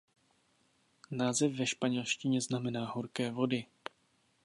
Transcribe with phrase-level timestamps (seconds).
[1.11, 3.65] Název ve španělštině znamená „horké vody“.